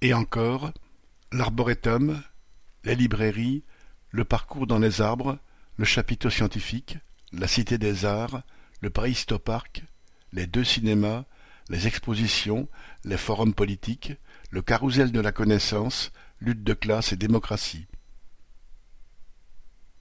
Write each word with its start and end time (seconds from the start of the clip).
Et 0.00 0.14
encore, 0.14 0.70
l'arboretum, 1.32 2.22
les 2.84 2.94
librairies, 2.94 3.64
le 4.10 4.24
parcours 4.24 4.68
dans 4.68 4.78
les 4.78 5.00
arbres, 5.00 5.38
le 5.76 5.84
chapiteau 5.84 6.30
scientifique, 6.30 6.98
la 7.32 7.48
Cité 7.48 7.78
des 7.78 8.04
Arts, 8.04 8.42
le 8.80 8.90
Paris-Histopark, 8.90 9.82
les 10.32 10.46
deux 10.46 10.62
cinémas, 10.62 11.24
les 11.68 11.88
expositions, 11.88 12.68
les 13.04 13.16
forums 13.16 13.54
politiques, 13.54 14.12
le 14.50 14.62
carrousel 14.62 15.10
de 15.10 15.20
la 15.20 15.32
connaissance, 15.32 16.12
lutte 16.40 16.62
de 16.62 16.74
classe 16.74 17.12
et 17.12 17.16
démocratie. 17.16 17.86